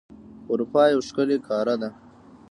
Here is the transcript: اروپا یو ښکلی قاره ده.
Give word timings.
اروپا 0.51 0.81
یو 0.93 1.01
ښکلی 1.07 1.37
قاره 1.47 1.75
ده. 1.81 1.89